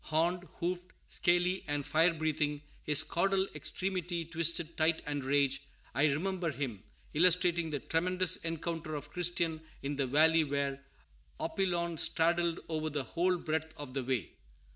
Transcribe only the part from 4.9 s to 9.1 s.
with rage, I remember him, illustrating the tremendous encounter